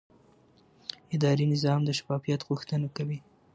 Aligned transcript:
اداري 1.15 1.45
نظام 1.53 1.79
د 1.85 1.89
شفافیت 1.97 2.41
غوښتنه 2.49 2.87
کوي. 2.95 3.19